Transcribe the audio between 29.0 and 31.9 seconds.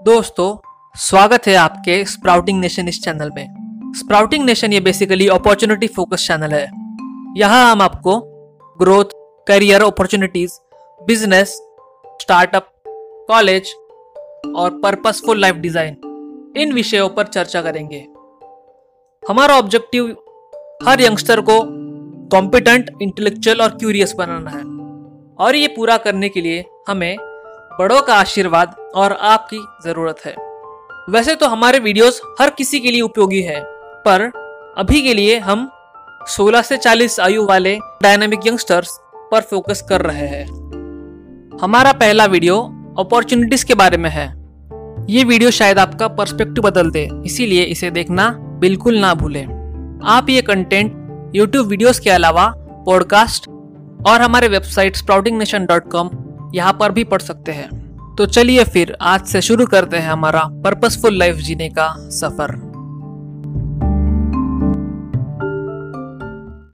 आपकी ज़रूरत है। वैसे तो हमारे